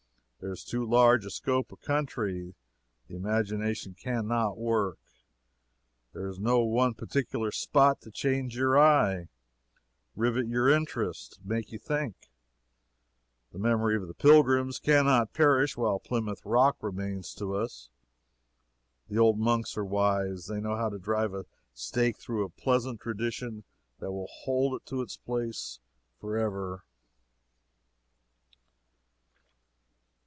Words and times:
There 0.41 0.51
is 0.53 0.63
too 0.63 0.83
large 0.89 1.23
a 1.23 1.29
scope 1.29 1.71
of 1.71 1.81
country. 1.81 2.55
The 3.07 3.15
imagination 3.15 3.93
can 3.93 4.27
not 4.27 4.57
work. 4.57 4.97
There 6.13 6.25
is 6.27 6.39
no 6.39 6.61
one 6.61 6.95
particular 6.95 7.51
spot 7.51 8.01
to 8.01 8.09
chain 8.09 8.49
your 8.49 8.75
eye, 8.75 9.29
rivet 10.15 10.47
your 10.47 10.67
interest, 10.67 11.37
and 11.37 11.45
make 11.45 11.71
you 11.71 11.77
think. 11.77 12.31
The 13.51 13.59
memory 13.59 13.95
of 13.95 14.07
the 14.07 14.15
Pilgrims 14.15 14.79
can 14.79 15.05
not 15.05 15.31
perish 15.31 15.77
while 15.77 15.99
Plymouth 15.99 16.41
Rock 16.43 16.77
remains 16.81 17.35
to 17.35 17.53
us. 17.55 17.91
The 19.09 19.19
old 19.19 19.37
monks 19.37 19.77
are 19.77 19.85
wise. 19.85 20.47
They 20.47 20.59
know 20.59 20.75
how 20.75 20.89
to 20.89 20.97
drive 20.97 21.35
a 21.35 21.45
stake 21.75 22.17
through 22.17 22.43
a 22.43 22.49
pleasant 22.49 22.99
tradition 22.99 23.63
that 23.99 24.11
will 24.11 24.25
hold 24.25 24.73
it 24.81 24.87
to 24.87 25.03
its 25.03 25.17
place 25.17 25.79
forever. 26.19 26.83